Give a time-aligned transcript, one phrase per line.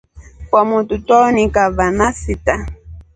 [0.49, 2.55] Kwamotru twawonika vana sita.